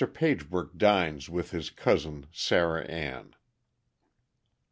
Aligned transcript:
Pagebrook 0.03 0.79
Dines 0.79 1.29
with 1.29 1.51
his 1.51 1.69
Cousin 1.69 2.25
Sarah 2.31 2.85
Ann. 2.85 3.35